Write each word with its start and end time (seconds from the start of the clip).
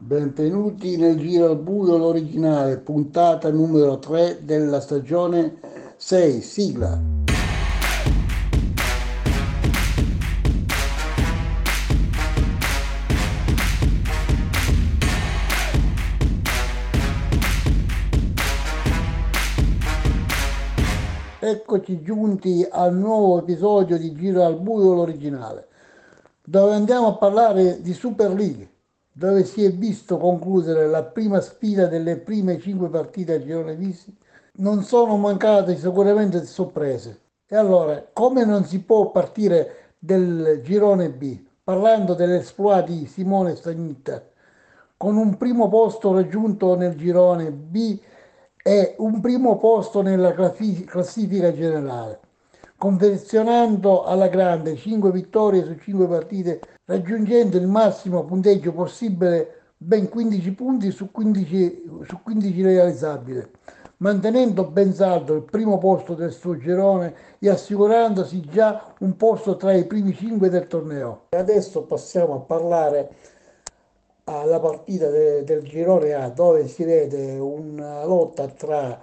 Benvenuti 0.00 0.96
nel 0.96 1.18
Giro 1.18 1.50
al 1.50 1.58
Buio, 1.58 1.96
l'originale, 1.96 2.78
puntata 2.78 3.50
numero 3.50 3.98
3 3.98 4.44
della 4.44 4.78
stagione 4.78 5.58
6, 5.96 6.40
sigla. 6.40 7.02
Eccoci 21.40 22.02
giunti 22.02 22.64
al 22.70 22.94
nuovo 22.94 23.40
episodio 23.40 23.98
di 23.98 24.14
Giro 24.14 24.44
al 24.44 24.60
Buio, 24.60 24.94
l'originale, 24.94 25.66
dove 26.44 26.74
andiamo 26.74 27.08
a 27.08 27.16
parlare 27.16 27.80
di 27.82 27.92
Super 27.92 28.32
League, 28.32 28.76
dove 29.18 29.44
si 29.44 29.64
è 29.64 29.72
visto 29.72 30.16
concludere 30.16 30.86
la 30.86 31.02
prima 31.02 31.40
sfida 31.40 31.88
delle 31.88 32.18
prime 32.18 32.60
cinque 32.60 32.88
partite 32.88 33.34
a 33.34 33.42
girone 33.42 33.74
visti. 33.74 34.16
Non 34.58 34.84
sono 34.84 35.16
mancate 35.16 35.76
sicuramente 35.76 36.44
sorprese. 36.44 37.20
E 37.48 37.56
allora, 37.56 38.00
come 38.12 38.44
non 38.44 38.64
si 38.64 38.80
può 38.80 39.10
partire 39.10 39.94
del 39.98 40.60
girone 40.62 41.10
B, 41.10 41.36
parlando 41.64 42.14
dell'esploit 42.14 42.86
di 42.86 43.06
Simone 43.06 43.56
Stagnitta, 43.56 44.22
con 44.96 45.16
un 45.16 45.36
primo 45.36 45.68
posto 45.68 46.12
raggiunto 46.12 46.76
nel 46.76 46.94
girone 46.94 47.50
B 47.50 47.98
è 48.62 48.94
un 48.98 49.20
primo 49.20 49.56
posto 49.56 50.00
nella 50.00 50.32
classifica 50.32 51.52
generale, 51.52 52.20
confezionando 52.78 54.04
alla 54.04 54.28
grande 54.28 54.76
5 54.76 55.10
vittorie 55.10 55.64
su 55.64 55.76
5 55.76 56.06
partite, 56.06 56.60
raggiungendo 56.84 57.56
il 57.56 57.66
massimo 57.66 58.24
punteggio 58.24 58.72
possibile, 58.72 59.62
ben 59.76 60.08
15 60.08 60.52
punti 60.52 60.90
su 60.92 61.10
15, 61.10 61.82
su 62.06 62.22
15 62.22 62.62
realizzabili, 62.62 63.44
mantenendo 63.98 64.64
ben 64.64 64.94
saldo 64.94 65.34
il 65.34 65.42
primo 65.42 65.78
posto 65.78 66.14
del 66.14 66.32
suo 66.32 66.56
girone 66.56 67.14
e 67.40 67.48
assicurandosi 67.50 68.40
già 68.48 68.94
un 69.00 69.16
posto 69.16 69.56
tra 69.56 69.72
i 69.74 69.84
primi 69.84 70.14
5 70.14 70.48
del 70.48 70.68
torneo. 70.68 71.22
E 71.30 71.36
adesso 71.36 71.82
passiamo 71.82 72.34
a 72.34 72.40
parlare 72.40 73.10
alla 74.24 74.60
partita 74.60 75.08
de, 75.10 75.42
del 75.42 75.62
girone 75.62 76.12
A 76.14 76.28
dove 76.28 76.68
si 76.68 76.84
vede 76.84 77.38
una 77.38 78.04
lotta 78.04 78.46
tra 78.46 79.02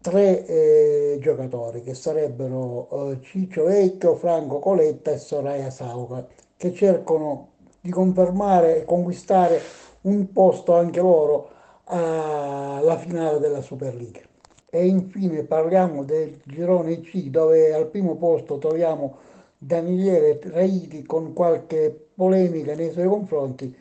tre 0.00 0.46
eh, 0.46 1.18
giocatori 1.20 1.82
che 1.82 1.94
sarebbero 1.94 3.12
eh, 3.12 3.20
Ciccio 3.22 3.64
Vecchio, 3.64 4.14
Franco 4.14 4.58
Coletta 4.58 5.10
e 5.10 5.18
Soraya 5.18 5.70
Sauca 5.70 6.26
che 6.56 6.72
cercano 6.72 7.50
di 7.80 7.90
confermare 7.90 8.78
e 8.78 8.84
conquistare 8.84 9.60
un 10.02 10.32
posto 10.32 10.74
anche 10.74 11.00
loro 11.00 11.50
alla 11.84 12.98
finale 12.98 13.38
della 13.38 13.62
Super 13.62 13.94
League. 13.94 14.26
E 14.68 14.86
infine 14.86 15.44
parliamo 15.44 16.04
del 16.04 16.40
girone 16.44 17.00
C 17.00 17.30
dove 17.30 17.72
al 17.72 17.86
primo 17.86 18.16
posto 18.16 18.58
troviamo 18.58 19.16
Daniele 19.56 20.38
Raiti 20.42 21.04
con 21.04 21.32
qualche 21.32 22.08
polemica 22.14 22.74
nei 22.74 22.90
suoi 22.92 23.06
confronti 23.06 23.74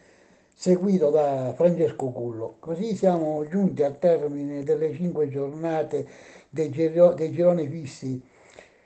seguito 0.60 1.12
da 1.12 1.54
Francesco 1.56 2.10
Cullo. 2.10 2.56
Così 2.58 2.96
siamo 2.96 3.48
giunti 3.48 3.84
al 3.84 4.00
termine 4.00 4.64
delle 4.64 4.92
cinque 4.92 5.30
giornate 5.30 6.08
dei, 6.50 6.72
giro, 6.72 7.14
dei 7.14 7.32
gironi 7.32 7.68
fissi. 7.68 8.20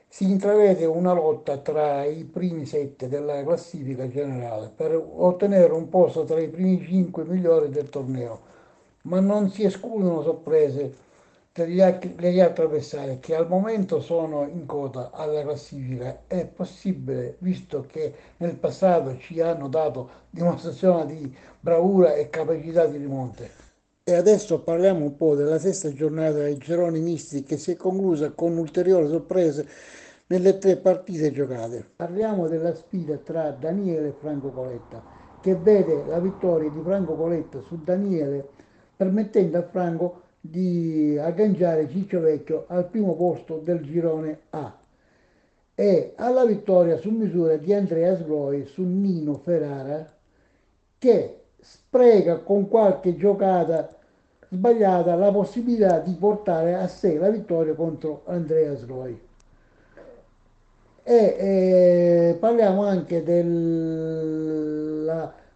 Si 0.05 0.29
intravede 0.29 0.83
una 0.83 1.13
lotta 1.13 1.59
tra 1.59 2.03
i 2.03 2.25
primi 2.25 2.65
sette 2.65 3.07
della 3.07 3.41
classifica 3.45 4.05
generale 4.09 4.69
per 4.75 4.93
ottenere 4.93 5.71
un 5.71 5.87
posto 5.87 6.25
tra 6.25 6.41
i 6.41 6.49
primi 6.49 6.85
cinque 6.85 7.23
migliori 7.23 7.69
del 7.69 7.87
torneo, 7.87 8.41
ma 9.03 9.21
non 9.21 9.49
si 9.49 9.63
escludono 9.63 10.23
sorprese 10.23 10.93
degli 11.53 11.81
altri 11.81 12.63
avversari 12.63 13.19
che 13.19 13.35
al 13.35 13.49
momento 13.49 13.99
sono 13.99 14.47
in 14.47 14.65
coda 14.65 15.09
alla 15.11 15.41
classifica 15.41 16.21
è 16.25 16.45
possibile 16.45 17.35
visto 17.39 17.85
che 17.85 18.13
nel 18.37 18.55
passato 18.55 19.17
ci 19.17 19.41
hanno 19.41 19.67
dato 19.67 20.09
dimostrazione 20.29 21.05
di 21.07 21.35
bravura 21.59 22.13
e 22.13 22.29
capacità 22.29 22.85
di 22.85 22.97
rimonte. 22.97 23.49
E 24.03 24.13
adesso 24.13 24.61
parliamo 24.61 25.03
un 25.03 25.17
po' 25.17 25.35
della 25.35 25.59
sesta 25.59 25.91
giornata 25.91 26.37
dei 26.37 26.57
gironi 26.57 27.01
misti 27.01 27.43
che 27.43 27.57
si 27.57 27.71
è 27.71 27.75
conclusa 27.75 28.31
con 28.31 28.57
ulteriori 28.57 29.09
sorprese 29.09 29.67
nelle 30.27 30.57
tre 30.57 30.77
partite 30.77 31.31
giocate. 31.31 31.85
Parliamo 31.97 32.47
della 32.47 32.73
sfida 32.73 33.17
tra 33.17 33.51
Daniele 33.51 34.07
e 34.07 34.15
Franco 34.17 34.51
Coletta 34.51 35.03
che 35.41 35.55
vede 35.55 36.05
la 36.05 36.19
vittoria 36.19 36.69
di 36.69 36.79
Franco 36.81 37.15
Coletta 37.15 37.59
su 37.61 37.77
Daniele 37.83 38.47
permettendo 38.95 39.57
a 39.57 39.63
Franco 39.63 40.21
di 40.41 41.15
agganciare 41.21 41.87
Ciccio 41.87 42.19
Vecchio 42.19 42.65
al 42.67 42.87
primo 42.87 43.15
posto 43.15 43.57
del 43.63 43.81
girone 43.81 44.39
A 44.49 44.75
e 45.75 46.13
alla 46.15 46.45
vittoria 46.45 46.97
su 46.97 47.11
misura 47.11 47.57
di 47.57 47.71
Andrea 47.73 48.15
Sgloi 48.17 48.65
su 48.65 48.81
Nino 48.81 49.35
Ferrara 49.37 50.11
che 50.97 51.41
spreca 51.59 52.39
con 52.39 52.67
qualche 52.67 53.15
giocata 53.15 53.95
sbagliata 54.49 55.13
la 55.15 55.31
possibilità 55.31 55.99
di 55.99 56.13
portare 56.13 56.73
a 56.73 56.87
sé 56.87 57.17
la 57.17 57.29
vittoria 57.29 57.75
contro 57.75 58.23
Andrea 58.25 58.75
Sgloi. 58.75 59.19
E 61.03 61.15
eh, 61.15 62.35
parliamo 62.39 62.83
anche 62.83 63.23
della, 63.23 64.23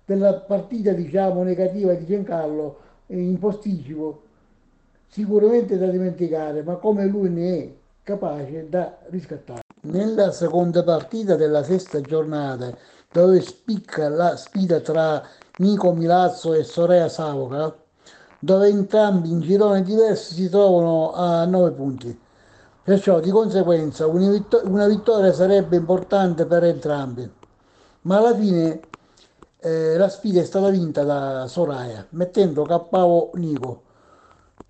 della 0.06 0.34
partita 0.36 0.92
diciamo 0.94 1.44
negativa 1.44 1.94
di 1.94 2.06
Giancarlo 2.06 2.78
in 3.08 3.38
posticipo 3.38 4.25
sicuramente 5.16 5.78
da 5.78 5.88
dimenticare, 5.88 6.62
ma 6.62 6.76
come 6.76 7.06
lui 7.06 7.30
ne 7.30 7.58
è 7.58 7.74
capace 8.04 8.68
da 8.68 8.98
riscattare. 9.08 9.62
Nella 9.84 10.34
seconda 10.34 10.84
partita 10.84 11.38
della 11.38 11.64
sesta 11.64 12.02
giornata, 12.02 12.76
dove 13.14 13.40
spicca 13.40 14.10
la 14.10 14.36
sfida 14.36 14.82
tra 14.82 15.26
Nico 15.60 15.94
Milazzo 15.94 16.54
e 16.54 16.64
Soraya 16.64 17.08
Savoca, 17.08 17.74
dove 18.40 18.68
entrambi 18.68 19.32
in 19.32 19.40
gironi 19.40 19.84
diversi 19.84 20.34
si 20.34 20.50
trovano 20.50 21.14
a 21.14 21.46
9 21.46 21.72
punti. 21.72 22.20
Perciò 22.84 23.22
di 23.22 23.32
conseguenza 23.32 24.08
una 24.08 24.86
vittoria 24.88 25.32
sarebbe 25.32 25.78
importante 25.78 26.46
per 26.46 26.66
entrambi. 26.66 27.32
Ma 28.02 28.18
alla 28.18 28.36
fine 28.36 28.82
eh, 29.60 29.96
la 29.96 30.10
sfida 30.10 30.42
è 30.42 30.44
stata 30.44 30.68
vinta 30.68 31.04
da 31.04 31.48
Soraya, 31.48 32.06
mettendo 32.10 32.66
KO 32.66 33.32
Nico. 33.36 33.85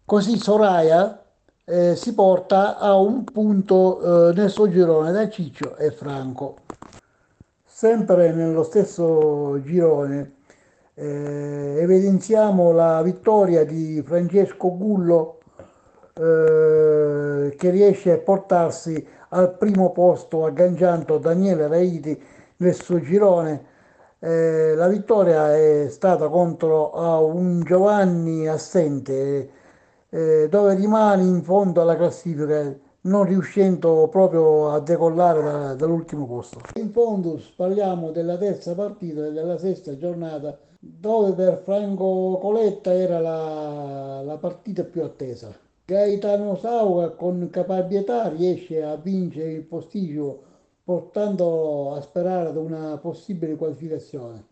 Così 0.08 0.38
Soraya 0.38 1.20
eh, 1.66 1.96
si 1.96 2.14
porta 2.14 2.78
a 2.78 2.96
un 2.96 3.24
punto 3.24 4.30
eh, 4.30 4.34
nel 4.36 4.52
suo 4.52 4.70
girone 4.70 5.12
da 5.12 5.28
Ciccio 5.28 5.78
e 5.78 5.90
Franco. 5.90 6.58
Sempre 7.66 8.32
nello 8.32 8.62
stesso 8.62 9.60
girone 9.64 10.36
eh, 10.94 11.78
evidenziamo 11.80 12.72
la 12.72 13.02
vittoria 13.02 13.66
di 13.66 14.04
Francesco 14.06 14.78
Gullo 14.78 15.40
eh, 16.14 17.56
che 17.58 17.70
riesce 17.72 18.12
a 18.12 18.20
portarsi 18.20 19.04
al 19.30 19.58
primo 19.58 19.92
posto 19.92 20.46
agganciando 20.46 21.18
Daniele 21.18 21.68
Raiti 21.68 22.24
nel 22.58 22.76
suo 22.76 23.02
girone. 23.02 23.66
Eh, 24.20 24.76
la 24.76 24.88
vittoria 24.88 25.56
è 25.56 25.88
stata 25.90 26.30
contro 26.30 26.92
un 27.26 27.64
Giovanni 27.64 28.48
assente 28.48 29.64
eh, 30.10 30.48
dove 30.50 30.76
rimane 30.76 31.24
in 31.24 31.44
fondo 31.44 31.82
alla 31.82 31.96
classifica 31.96 32.74
non 33.02 33.24
riuscendo 33.26 34.08
proprio 34.10 34.72
a 34.72 34.80
decollare 34.80 35.42
da, 35.42 35.74
dall'ultimo 35.76 36.26
posto. 36.26 36.62
In 36.76 36.92
fondo 36.92 37.40
parliamo 37.56 38.12
della 38.12 38.38
terza 38.38 38.74
partita 38.74 39.30
della 39.30 39.58
sesta 39.58 39.96
giornata 39.98 40.58
dove 40.80 41.34
per 41.34 41.62
Franco 41.64 42.38
Coletta 42.42 42.94
era 42.94 43.20
la, 43.20 44.22
la 44.24 44.38
partita 44.38 44.84
più 44.84 45.03
attesa. 45.03 45.53
Gaetano 45.85 46.56
Sauga 46.56 47.09
con 47.09 47.50
caparbietà 47.52 48.28
riesce 48.29 48.84
a 48.84 48.96
vincere 48.96 49.52
il 49.52 49.64
postigio 49.64 50.41
portando 50.84 51.94
a 51.94 52.02
sperare 52.02 52.50
ad 52.50 52.58
una 52.58 52.97
possibile 52.97 53.56
qualificazione. 53.56 54.44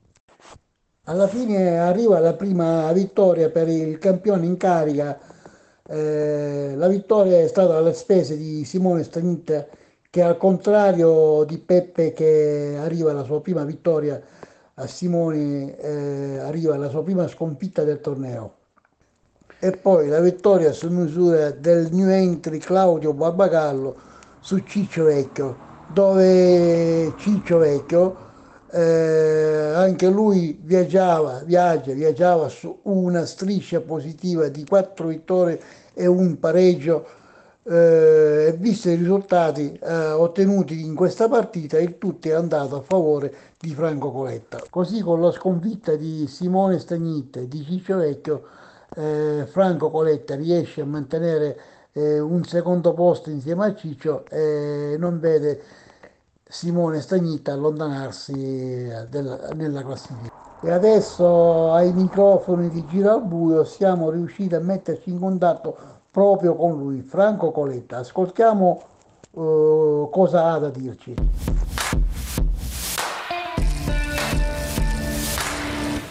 Alla 1.06 1.28
fine 1.28 1.80
arriva 1.80 2.20
la 2.20 2.34
prima 2.34 2.92
vittoria 2.94 3.50
per 3.50 3.68
il 3.68 3.98
campione 4.00 4.46
in 4.46 4.58
carica 4.58 5.20
eh, 5.90 6.74
la 6.76 6.88
vittoria 6.88 7.40
è 7.40 7.48
stata 7.48 7.76
alle 7.76 7.94
spese 7.94 8.38
di 8.38 8.64
Simone 8.64 9.04
Stagnitta 9.04 9.68
che 10.10 10.22
al 10.22 10.38
contrario 10.38 11.44
di 11.44 11.58
Peppe 11.58 12.14
che 12.14 12.78
arriva 12.80 13.12
alla 13.12 13.24
sua 13.24 13.42
prima 13.42 13.64
vittoria 13.66 14.22
a 14.76 14.88
Simone 14.88 15.78
eh, 15.78 16.38
arriva 16.40 16.76
alla 16.76 16.90
sua 16.90 17.04
prima 17.04 17.28
sconfitta 17.28 17.84
del 17.84 18.00
torneo. 18.00 18.54
E 19.60 19.72
poi 19.72 20.08
la 20.08 20.20
vittoria 20.20 20.72
su 20.72 20.90
misura 20.90 21.52
del 21.52 21.90
new 21.92 22.10
entry 22.10 22.60
Claudio 22.60 23.14
Barbagallo 23.14 23.96
su 24.40 24.60
Ciccio 24.60 25.06
Vecchio 25.06 25.72
dove 25.92 27.14
Ciccio 27.18 27.58
Vecchio 27.58 28.23
eh, 28.74 29.72
anche 29.76 30.08
lui 30.10 30.60
viaggiava, 30.60 31.44
viaggia, 31.46 31.94
viaggiava 31.94 32.50
su 32.50 32.80
una 32.84 33.24
striscia 33.26 33.82
positiva 33.82 34.48
di 34.48 34.66
quattro 34.66 35.08
vittorie 35.08 35.60
e 35.94 36.08
un 36.08 36.40
pareggio. 36.40 37.22
Eh, 37.66 38.54
visto 38.58 38.90
i 38.90 38.96
risultati 38.96 39.80
eh, 39.82 40.12
ottenuti 40.12 40.84
in 40.84 40.96
questa 40.96 41.30
partita, 41.30 41.80
il 41.80 41.98
tutto 41.98 42.28
è 42.28 42.34
andato 42.34 42.78
a 42.78 42.82
favore 42.82 43.34
di 43.60 43.74
Franco 43.74 44.12
Coletta. 44.12 44.62
Così 44.70 45.02
con 45.02 45.22
la 45.22 45.32
sconfitta 45.32 45.96
di 45.96 46.28
Simone 46.28 46.80
Stagnitte 46.80 47.42
e 47.42 47.48
di 47.48 47.64
Ciccio 47.64 47.98
Vecchio, 47.98 48.44
eh, 48.96 49.46
Franco 49.50 49.92
Coletta 49.92 50.36
riesce 50.36 50.82
a 50.82 50.86
mantenere 50.86 51.58
eh, 51.94 52.20
un 52.20 52.44
secondo 52.44 52.94
posto 52.94 53.30
insieme 53.30 53.66
a 53.68 53.76
Ciccio 53.76 54.26
e 54.30 54.96
non 54.98 55.20
vede 55.20 55.62
Simone 56.54 57.02
Stagnitta 57.02 57.52
allontanarsi 57.52 58.32
eh, 58.32 59.08
del- 59.10 59.50
nella 59.56 59.82
classifica. 59.82 60.32
E 60.62 60.70
adesso 60.70 61.74
ai 61.74 61.92
microfoni 61.92 62.70
di 62.70 62.86
Giro 62.86 63.12
al 63.12 63.24
Buio 63.24 63.64
siamo 63.64 64.12
riusciti 64.12 64.54
a 64.54 64.60
metterci 64.60 65.10
in 65.10 65.20
contatto 65.20 65.76
proprio 66.12 66.54
con 66.56 66.78
lui, 66.78 67.02
Franco 67.02 67.50
Coletta. 67.50 67.98
Ascoltiamo 67.98 68.82
eh, 69.32 70.08
cosa 70.12 70.52
ha 70.52 70.60
da 70.60 70.70
dirci. 70.70 71.16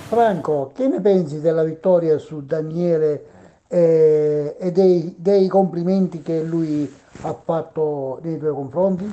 Franco, 0.09 0.73
che 0.75 0.89
ne 0.89 1.01
pensi 1.01 1.41
della 1.41 1.63
vittoria 1.63 2.19
su 2.19 2.45
Daniele 2.45 3.27
eh, 3.69 4.57
e 4.59 4.73
dei, 4.73 5.15
dei 5.17 5.47
complimenti 5.47 6.21
che 6.21 6.43
lui 6.43 6.93
ha 7.21 7.33
fatto 7.33 8.19
nei 8.23 8.39
tuoi 8.39 8.53
confronti? 8.53 9.11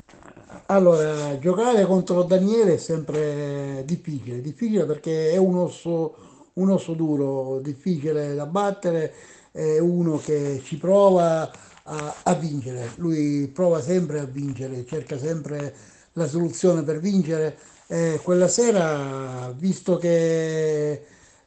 Allora, 0.71 1.38
giocare 1.39 1.83
contro 1.86 2.21
Daniele 2.24 2.75
è 2.75 2.77
sempre 2.77 3.81
difficile, 3.86 4.39
difficile 4.39 4.86
perché 4.86 5.31
è 5.31 5.38
un 5.38 5.56
osso, 5.57 6.16
un 6.54 6.69
osso 6.69 6.94
duro, 6.94 7.60
difficile 7.60 8.36
da 8.36 8.45
battere, 8.45 9.12
è 9.51 9.80
uno 9.80 10.18
che 10.18 10.62
ci 10.63 10.77
prova 10.77 11.51
a, 11.83 12.16
a 12.24 12.33
vincere, 12.36 12.92
lui 12.98 13.48
prova 13.48 13.81
sempre 13.81 14.19
a 14.19 14.25
vincere, 14.25 14.86
cerca 14.86 15.18
sempre 15.18 15.74
la 16.13 16.27
soluzione 16.27 16.83
per 16.83 17.00
vincere. 17.00 17.57
E 17.88 18.19
quella 18.22 18.48
sera, 18.48 19.51
visto 19.57 19.98
che 19.98 21.04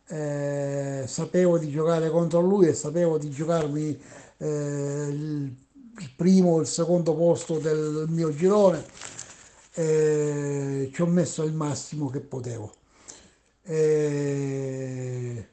eh, 0.09 1.05
sapevo 1.07 1.59
di 1.59 1.71
giocare 1.71 2.11
contro 2.11 2.41
lui 2.41 2.67
e 2.67 2.75
sapevo 2.75 3.19
di 3.19 3.31
giocarmi 3.31 4.01
eh, 4.39 5.07
il, 5.11 5.57
il 5.99 6.11
primo 6.17 6.53
o 6.53 6.61
il 6.61 6.67
secondo 6.67 7.15
posto 7.15 7.59
del 7.59 8.07
mio 8.09 8.35
girone, 8.35 8.85
eh, 9.75 10.91
ci 10.93 11.03
ho 11.03 11.07
messo 11.07 11.43
il 11.43 11.53
massimo 11.53 12.09
che 12.11 12.21
potevo. 12.21 12.73
Eh, 13.65 15.49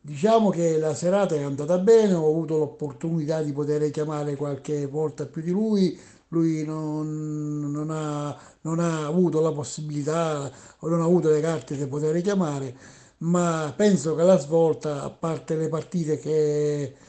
diciamo 0.00 0.50
che 0.50 0.78
la 0.78 0.94
serata 0.94 1.34
è 1.34 1.42
andata 1.42 1.78
bene, 1.78 2.14
ho 2.14 2.28
avuto 2.28 2.58
l'opportunità 2.58 3.42
di 3.42 3.52
poter 3.52 3.90
chiamare 3.90 4.36
qualche 4.36 4.86
volta 4.86 5.26
più 5.26 5.42
di 5.42 5.50
lui, 5.50 5.98
lui 6.28 6.64
non, 6.64 7.70
non 7.70 7.90
ha, 7.90 8.36
non 8.62 8.80
ha 8.80 9.06
avuto 9.06 9.40
la 9.40 9.52
possibilità 9.52 10.50
o 10.78 10.88
non 10.88 11.00
ha 11.00 11.04
avuto 11.04 11.30
le 11.30 11.40
carte 11.40 11.76
di 11.76 11.86
poter 11.86 12.20
chiamare, 12.22 12.74
ma 13.18 13.72
penso 13.76 14.14
che 14.14 14.22
la 14.22 14.38
svolta, 14.38 15.02
a 15.02 15.10
parte 15.10 15.56
le 15.56 15.68
partite 15.68 16.18
che, 16.18 16.94
che 16.94 17.05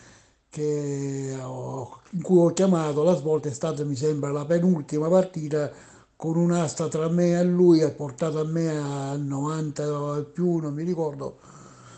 ho- 0.64 2.00
in 2.12 2.22
cui 2.22 2.38
ho 2.40 2.54
chiamato, 2.54 3.04
la 3.04 3.16
svolta 3.16 3.50
è 3.50 3.54
stata, 3.54 3.84
mi 3.84 3.96
sembra, 3.96 4.32
la 4.32 4.46
penultima 4.46 5.08
partita 5.10 5.72
con 6.16 6.36
un'asta 6.38 6.88
tra 6.88 7.10
me 7.10 7.40
e 7.40 7.44
lui, 7.44 7.82
ha 7.84 7.92
portato 7.92 8.40
a 8.40 8.44
me 8.44 8.70
a 8.78 9.16
90 9.16 9.84
e 10.18 10.24
più, 10.24 10.58
non 10.58 10.74
mi 10.74 10.84
ricordo. 10.84 11.38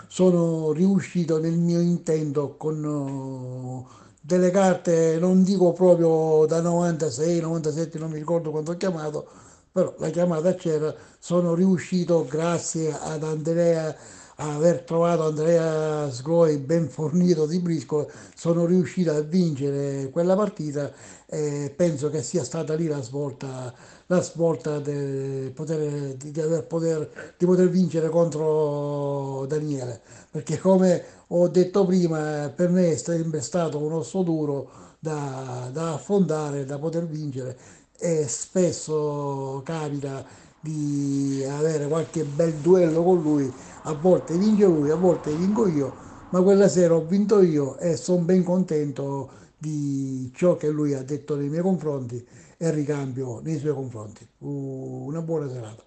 Sono 0.07 0.71
riuscito 0.71 1.39
nel 1.39 1.57
mio 1.57 1.79
intento 1.79 2.55
con 2.57 3.85
eh, 3.87 4.07
delle 4.21 4.49
carte, 4.51 5.17
non 5.19 5.43
dico 5.43 5.71
proprio 5.73 6.45
da 6.47 6.61
96, 6.61 7.39
97, 7.41 7.97
non 7.99 8.09
mi 8.11 8.17
ricordo 8.17 8.51
quando 8.51 8.71
ho 8.71 8.77
chiamato, 8.77 9.27
però 9.71 9.93
la 9.99 10.09
chiamata 10.09 10.53
c'era, 10.55 10.93
sono 11.19 11.53
riuscito 11.53 12.25
grazie 12.27 12.91
ad 12.91 13.23
Andrea, 13.23 13.95
aver 14.41 14.81
trovato 14.81 15.23
Andrea 15.23 16.09
Sgroi 16.09 16.57
ben 16.57 16.87
fornito 16.89 17.45
di 17.45 17.59
briscola, 17.59 18.05
sono 18.35 18.65
riuscito 18.65 19.11
a 19.11 19.19
vincere 19.21 20.09
quella 20.11 20.35
partita 20.35 20.91
e 21.25 21.73
penso 21.75 22.09
che 22.09 22.21
sia 22.23 22.43
stata 22.43 22.73
lì 22.73 22.87
la 22.87 23.01
svolta, 23.01 23.73
la 24.07 24.21
svolta 24.21 24.79
de- 24.79 25.51
poter- 25.53 26.15
di, 26.15 26.31
di 26.31 26.41
poter, 26.67 27.33
di 27.37 27.45
poter 27.45 27.69
vincere 27.69 28.09
contro 28.09 29.45
Daniele, 29.47 30.01
perché 30.31 30.57
come 30.57 31.03
ho 31.27 31.47
detto 31.49 31.85
prima, 31.85 32.51
per 32.55 32.69
me 32.69 32.91
è 32.91 32.95
sempre 32.95 33.41
stato 33.41 33.77
un 33.83 33.93
osso 33.93 34.23
duro 34.23 34.69
da, 34.99 35.69
da 35.71 35.93
affrontare, 35.93 36.65
da 36.65 36.77
poter 36.79 37.05
vincere 37.05 37.57
e 37.97 38.27
spesso 38.27 39.61
capita 39.65 40.25
di 40.61 41.43
avere 41.47 41.87
qualche 41.87 42.23
bel 42.23 42.53
duello 42.55 43.03
con 43.03 43.21
lui, 43.21 43.51
a 43.83 43.93
volte 43.93 44.37
vince 44.37 44.65
lui, 44.65 44.89
a 44.89 44.95
volte 44.95 45.33
vinco 45.33 45.67
io, 45.67 45.93
ma 46.31 46.41
quella 46.41 46.67
sera 46.67 46.95
ho 46.95 47.05
vinto 47.05 47.41
io 47.41 47.77
e 47.77 47.95
sono 47.95 48.23
ben 48.23 48.43
contento 48.43 49.31
di 49.57 50.31
ciò 50.35 50.55
che 50.57 50.69
lui 50.69 50.93
ha 50.93 51.03
detto 51.03 51.35
nei 51.35 51.49
miei 51.49 51.61
confronti 51.61 52.25
e 52.57 52.71
ricambio 52.71 53.39
nei 53.41 53.57
suoi 53.57 53.73
confronti. 53.73 54.27
Una 54.39 55.21
buona 55.21 55.49
serata. 55.49 55.83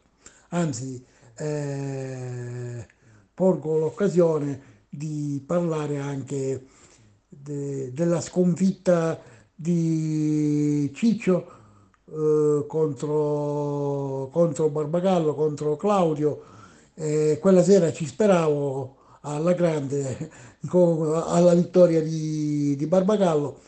Anzi, 0.51 1.05
eh, 1.37 2.87
porgo 3.35 3.79
l'occasione 3.79 4.61
di 4.89 5.43
parlare 5.47 5.99
anche 5.99 6.67
de- 7.29 7.93
della 7.93 8.21
sconfitta 8.21 9.21
di 9.55 10.91
Ciccio 10.95 11.61
eh, 12.13 12.65
contro, 12.67 14.29
contro 14.33 14.69
Barbagallo, 14.71 15.35
contro 15.35 15.77
Claudio. 15.77 16.43
E 16.95 17.39
quella 17.41 17.63
sera 17.63 17.93
ci 17.93 18.07
speravo 18.07 18.97
alla 19.23 19.53
grande 19.55 20.31
con- 20.69 21.23
alla 21.27 21.55
vittoria 21.55 22.03
di, 22.03 22.77
di 22.77 22.87
Barbagallo, 22.87 23.61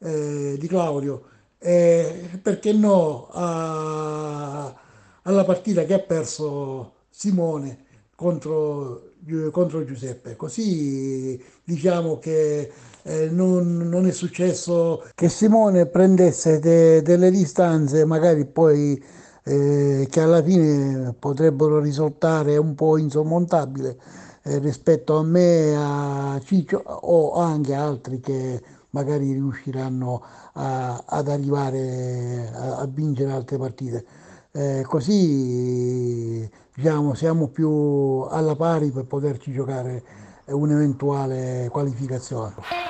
eh, 0.00 0.56
di 0.58 0.66
Claudio. 0.66 1.22
Perché 1.58 2.72
no 2.72 3.28
a- 3.32 4.74
alla 5.22 5.44
partita 5.44 5.84
che 5.84 5.94
ha 5.94 5.98
perso 5.98 6.92
Simone 7.10 7.84
contro, 8.14 9.12
contro 9.50 9.84
Giuseppe. 9.84 10.36
Così 10.36 11.42
diciamo 11.64 12.18
che 12.18 12.70
eh, 13.04 13.28
non, 13.30 13.76
non 13.76 14.06
è 14.06 14.12
successo 14.12 15.04
che 15.14 15.28
Simone 15.28 15.86
prendesse 15.86 16.58
de- 16.58 17.02
delle 17.02 17.30
distanze, 17.30 18.04
magari 18.04 18.46
poi 18.46 19.02
eh, 19.44 20.06
che 20.10 20.20
alla 20.20 20.42
fine 20.42 21.14
potrebbero 21.18 21.80
risultare 21.80 22.56
un 22.56 22.74
po' 22.74 22.96
insormontabili 22.96 23.96
eh, 24.42 24.58
rispetto 24.58 25.18
a 25.18 25.22
me, 25.22 25.74
a 25.76 26.40
Ciccio 26.42 26.78
o 26.86 27.34
anche 27.34 27.74
altri 27.74 28.20
che 28.20 28.62
magari 28.90 29.32
riusciranno 29.32 30.22
a- 30.54 31.02
ad 31.06 31.28
arrivare 31.28 32.50
a, 32.54 32.76
a 32.78 32.86
vincere 32.86 33.32
altre 33.32 33.58
partite. 33.58 34.04
Eh, 34.52 34.82
così 34.86 36.48
diciamo, 36.74 37.12
siamo 37.14 37.48
più 37.48 38.24
alla 38.30 38.54
pari 38.54 38.90
per 38.90 39.04
poterci 39.04 39.52
giocare 39.52 40.02
un'eventuale 40.46 41.68
qualificazione. 41.70 42.83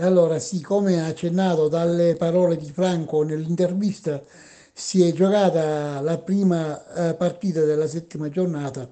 Allora 0.00 0.38
sì, 0.38 0.60
come 0.62 1.04
accennato 1.04 1.66
dalle 1.68 2.14
parole 2.14 2.56
di 2.56 2.70
Franco 2.70 3.22
nell'intervista, 3.24 4.22
si 4.72 5.02
è 5.06 5.12
giocata 5.12 6.00
la 6.00 6.18
prima 6.18 7.10
eh, 7.10 7.14
partita 7.14 7.64
della 7.64 7.88
settima 7.88 8.28
giornata 8.28 8.88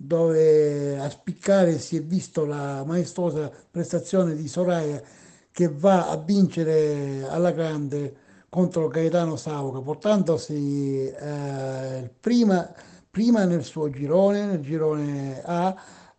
dove 0.00 0.96
a 0.98 1.10
spiccare 1.10 1.78
si 1.80 1.96
è 1.96 2.02
visto 2.02 2.44
la 2.46 2.84
maestosa 2.84 3.50
prestazione 3.70 4.36
di 4.36 4.46
Soraya 4.46 5.02
che 5.50 5.68
va 5.68 6.08
a 6.08 6.16
vincere 6.18 7.26
alla 7.28 7.50
grande 7.50 8.14
contro 8.48 8.86
Gaetano 8.88 9.34
Sauca, 9.36 9.80
portandosi 9.80 11.06
eh, 11.08 12.10
prima, 12.20 12.72
prima 13.10 13.44
nel 13.44 13.64
suo 13.64 13.90
girone, 13.90 14.46
nel 14.46 14.60
girone 14.60 15.42
A, 15.44 15.74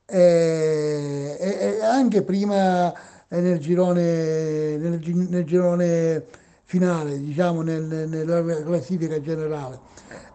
e, 0.05 1.37
e- 1.39 1.57
e 1.77 1.81
anche 1.83 2.23
prima 2.23 2.91
eh, 2.93 2.97
nel 3.29 3.59
girone, 3.59 4.77
nel, 4.77 4.99
nel 5.29 5.43
girone 5.45 6.25
finale, 6.63 7.19
diciamo 7.19 7.61
nel- 7.61 8.07
nella 8.07 8.43
classifica 8.63 9.19
generale. 9.21 9.79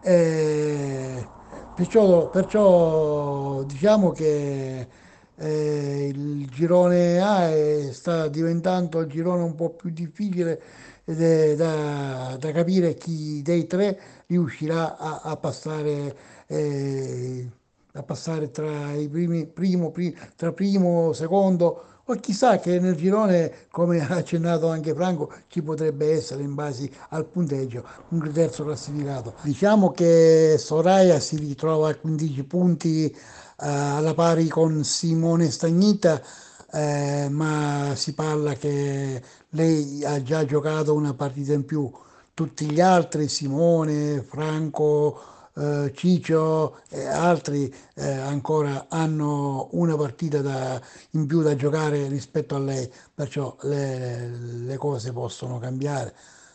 Eh, 0.01 1.25
perciò, 1.75 2.29
perciò 2.29 3.63
diciamo 3.63 4.11
che 4.11 4.87
eh, 5.37 6.07
il 6.13 6.47
girone 6.49 7.19
A 7.21 7.49
è- 7.49 7.89
sta 7.91 8.27
diventando 8.29 8.99
il 9.01 9.07
girone 9.09 9.43
un 9.43 9.55
po' 9.55 9.71
più 9.71 9.89
difficile 9.89 10.61
da, 11.55 12.35
da 12.39 12.51
capire 12.51 12.95
chi 12.95 13.41
dei 13.41 13.67
tre 13.67 13.99
riuscirà 14.27 14.97
a, 14.97 15.21
a 15.23 15.35
passare, 15.37 16.15
eh, 16.47 17.47
a 17.93 18.03
passare 18.03 18.49
tra 18.51 18.93
i 18.93 19.07
primi, 19.09 19.45
primo, 19.45 19.91
pri- 19.91 20.15
tra 20.35 20.51
primo, 20.51 21.13
secondo 21.13 21.83
o 22.07 22.15
chissà 22.15 22.59
che 22.59 22.79
nel 22.79 22.95
girone, 22.95 23.67
come 23.71 23.99
ha 23.99 24.15
accennato 24.15 24.69
anche 24.69 24.93
Franco, 24.93 25.33
ci 25.47 25.63
potrebbe 25.63 26.11
essere 26.11 26.43
in 26.43 26.53
base 26.53 26.89
al 27.09 27.25
punteggio 27.25 27.83
un 28.09 28.31
terzo 28.31 28.63
classificato. 28.63 29.33
Diciamo 29.41 29.91
che 29.91 30.55
Soraya 30.59 31.19
si 31.19 31.37
ritrova 31.37 31.89
a 31.89 31.95
15 31.95 32.43
punti 32.43 33.05
eh, 33.05 33.15
alla 33.57 34.13
pari 34.13 34.47
con 34.47 34.83
Simone 34.83 35.49
Stagnita, 35.49 36.21
eh, 36.71 37.27
ma 37.29 37.93
si 37.95 38.13
parla 38.13 38.53
che 38.53 39.21
lei 39.49 40.03
ha 40.05 40.21
già 40.21 40.45
giocato 40.45 40.93
una 40.93 41.15
partita 41.15 41.53
in 41.53 41.65
più. 41.65 41.91
Tutti 42.35 42.69
gli 42.69 42.81
altri, 42.81 43.29
Simone, 43.29 44.21
Franco, 44.21 45.34
eh, 45.55 45.91
Ciccio 45.95 46.81
e 46.89 47.05
altri 47.05 47.73
eh, 47.95 48.09
ancora 48.09 48.87
hanno 48.89 49.69
una 49.71 49.95
partita 49.95 50.41
da- 50.41 50.81
in 51.11 51.25
più 51.27 51.41
da 51.41 51.55
giocare 51.55 52.07
rispetto 52.07 52.55
a 52.55 52.59
lei, 52.59 52.91
perciò 53.13 53.55
le, 53.61 54.27
le 54.29 54.77
cose 54.77 55.11
possono 55.13 55.59
cambiare. 55.59 56.13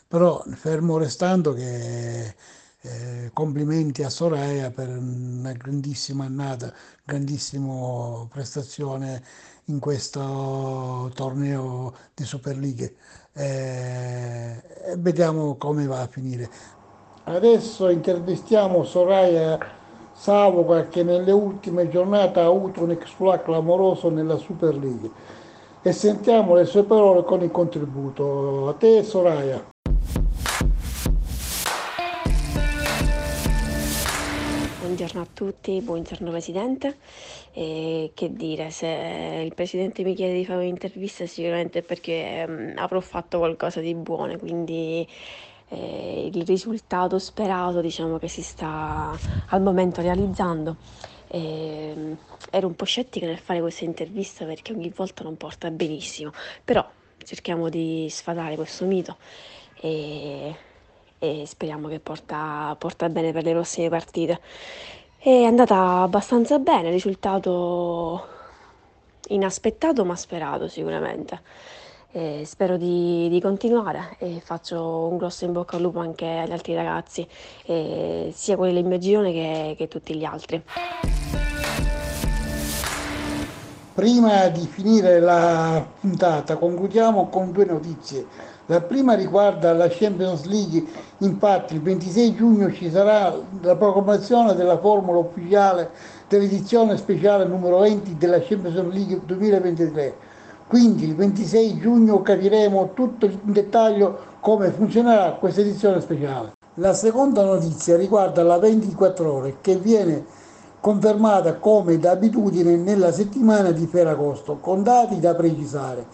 Però 0.09 0.43
fermo 0.55 0.99
restando 0.99 1.53
che 1.53 2.35
eh, 2.83 3.31
complimenti 3.33 4.03
a 4.03 4.09
Soraya 4.11 4.71
per 4.71 4.89
una 4.89 5.53
grandissima 5.53 6.25
annata, 6.25 6.73
grandissima 7.05 8.27
prestazione 8.29 9.23
in 9.67 9.79
questo 9.79 11.11
torneo 11.15 11.95
di 12.15 12.25
Superlighe. 12.25 12.95
Eh, 13.33 14.63
vediamo 14.97 15.57
come 15.57 15.87
va 15.87 16.01
a 16.01 16.07
finire. 16.09 16.51
Adesso 17.25 17.91
intervistiamo 17.91 18.83
Soraya 18.83 19.59
Savoca 20.13 20.89
che 20.89 21.03
nelle 21.03 21.33
ultime 21.33 21.89
giornate 21.89 22.41
ha 22.41 22.47
avuto 22.47 22.83
un 22.83 22.93
exploit 22.93 23.43
clamoroso 23.43 24.09
nella 24.09 24.37
Super 24.37 24.75
League 24.75 25.11
e 25.83 25.93
sentiamo 25.93 26.55
le 26.55 26.65
sue 26.65 26.83
parole 26.85 27.23
con 27.23 27.43
il 27.43 27.51
contributo. 27.51 28.69
A 28.69 28.75
te 28.75 29.03
Soraya. 29.03 29.63
Buongiorno 34.81 35.21
a 35.21 35.27
tutti, 35.33 35.81
buongiorno 35.81 36.31
Presidente. 36.31 36.97
E 37.53 38.13
che 38.15 38.33
dire, 38.33 38.71
se 38.71 39.43
il 39.45 39.55
Presidente 39.55 40.03
mi 40.03 40.15
chiede 40.15 40.35
di 40.35 40.45
fare 40.45 40.61
un'intervista 40.61 41.25
è 41.25 41.27
sicuramente 41.27 41.83
perché 41.83 42.47
mm, 42.49 42.77
avrò 42.77 43.01
fatto 43.01 43.39
qualcosa 43.39 43.81
di 43.81 43.95
buono, 43.95 44.37
quindi 44.39 45.07
eh, 45.71 46.31
il 46.33 46.45
risultato 46.45 47.19
sperato 47.19 47.81
diciamo 47.81 48.19
che 48.19 48.29
si 48.29 48.43
sta 48.43 49.17
al 49.49 49.63
momento 49.63 50.01
realizzando. 50.01 50.77
E, 51.29 51.93
mm, 51.97 52.13
ero 52.51 52.67
un 52.67 52.75
po' 52.75 52.85
scettica 52.85 53.27
nel 53.27 53.39
fare 53.39 53.61
questa 53.61 53.85
intervista 53.85 54.45
perché 54.45 54.73
ogni 54.73 54.93
volta 54.95 55.23
non 55.23 55.37
porta 55.37 55.71
benissimo, 55.71 56.33
però 56.65 56.87
cerchiamo 57.23 57.69
di 57.69 58.09
sfatare 58.11 58.57
questo 58.57 58.85
mito 58.85 59.17
e, 59.81 60.55
e 61.19 61.45
speriamo 61.47 61.89
che 61.89 62.01
porta, 62.01 62.75
porta 62.79 63.09
bene 63.09 63.33
per 63.33 63.45
le 63.45 63.53
prossime 63.53 63.89
partite. 63.89 64.41
È 65.19 65.45
andata 65.45 66.01
abbastanza 66.01 66.59
bene, 66.59 66.91
risultato 66.91 68.27
inaspettato 69.29 70.05
ma 70.05 70.17
sperato 70.17 70.67
sicuramente. 70.67 71.41
E 72.13 72.43
spero 72.45 72.77
di, 72.77 73.29
di 73.29 73.41
continuare 73.41 74.17
e 74.19 74.41
faccio 74.43 75.07
un 75.07 75.17
grosso 75.17 75.45
in 75.45 75.53
bocca 75.53 75.77
al 75.77 75.83
lupo 75.83 76.01
anche 76.01 76.27
agli 76.27 76.51
altri 76.51 76.75
ragazzi, 76.75 77.25
sia 77.65 78.57
quelli 78.57 78.75
del 78.75 78.85
mio 78.85 78.99
girone 78.99 79.33
che, 79.33 79.75
che 79.79 79.87
tutti 79.87 80.17
gli 80.17 80.25
altri. 80.25 80.61
Prima 83.95 84.49
di 84.49 84.67
finire 84.67 85.21
la 85.21 85.87
puntata 86.01 86.57
concludiamo 86.57 87.29
con 87.29 87.53
due 87.53 87.67
notizie. 87.67 88.27
La 88.67 88.81
prima 88.81 89.15
riguarda 89.15 89.73
la 89.73 89.89
Champions 89.89 90.47
League, 90.47 90.85
infatti 91.19 91.75
il 91.75 91.83
26 91.83 92.35
giugno 92.35 92.73
ci 92.73 92.91
sarà 92.91 93.33
la 93.63 93.77
proclamazione 93.77 94.55
della 94.55 94.79
formula 94.79 95.19
ufficiale 95.19 95.91
dell'edizione 96.29 96.97
speciale 96.97 97.45
numero 97.45 97.81
20 97.81 98.17
della 98.17 98.41
Champions 98.41 98.77
League 98.93 99.21
2023. 99.25 100.30
Quindi 100.71 101.05
il 101.05 101.17
26 101.17 101.79
giugno 101.79 102.23
capiremo 102.23 102.91
tutto 102.95 103.27
in 103.27 103.41
dettaglio 103.43 104.17
come 104.39 104.71
funzionerà 104.71 105.33
questa 105.33 105.63
edizione 105.63 106.01
speciale. 106.01 106.53
La 106.75 106.95
seconda 106.95 107.43
notizia 107.43 107.97
riguarda 107.97 108.45
la 108.45 108.57
24 108.57 109.33
ore 109.33 109.57
che 109.61 109.75
viene 109.75 110.25
confermata 110.79 111.57
come 111.57 111.99
d'abitudine 111.99 112.77
nella 112.77 113.11
settimana 113.11 113.73
di 113.73 113.85
Ferragosto, 113.87 114.59
con 114.61 114.85
dati 114.85 115.19
da 115.19 115.35
precisare, 115.35 116.07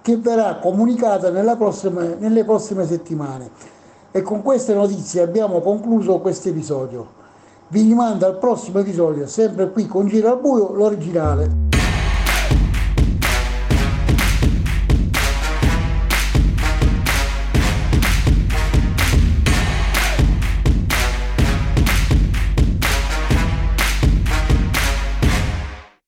che 0.00 0.16
verrà 0.16 0.56
comunicata 0.56 1.30
prossima- 1.54 2.14
nelle 2.18 2.44
prossime 2.44 2.86
settimane. 2.86 3.50
E 4.10 4.22
con 4.22 4.40
queste 4.40 4.72
notizie 4.72 5.20
abbiamo 5.20 5.60
concluso 5.60 6.18
questo 6.20 6.48
episodio. 6.48 7.06
Vi 7.68 7.82
rimando 7.82 8.24
al 8.24 8.38
prossimo 8.38 8.78
episodio, 8.78 9.26
sempre 9.26 9.70
qui 9.70 9.86
con 9.86 10.06
Giro 10.06 10.32
al 10.32 10.40
Buio, 10.40 10.72
l'originale. 10.72 11.67